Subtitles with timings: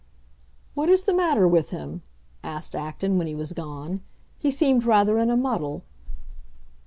[0.73, 2.01] "What is the matter with him?"
[2.43, 4.01] asked Acton, when he was gone.
[4.39, 5.83] "He seemed rather in a muddle."